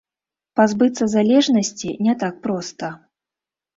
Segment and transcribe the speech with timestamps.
[0.59, 2.93] Пазбыцца залежнасці не так проста.